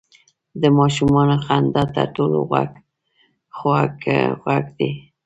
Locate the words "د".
0.61-0.63